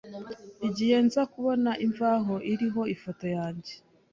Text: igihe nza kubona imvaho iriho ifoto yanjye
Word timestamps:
igihe 0.67 0.97
nza 1.05 1.21
kubona 1.33 1.71
imvaho 1.85 2.35
iriho 2.51 2.81
ifoto 2.95 3.25
yanjye 3.37 3.73